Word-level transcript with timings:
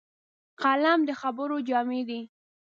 قلم 0.61 0.99
د 1.09 1.11
خبرو 1.21 1.57
جامې 1.69 2.01
دي 2.09 2.21